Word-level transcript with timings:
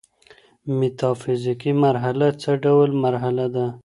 ميتافزيکي 0.77 1.71
مرحله 1.83 2.27
څه 2.41 2.51
ډول 2.63 2.89
مرحله 3.03 3.45
ده؟ 3.55 3.65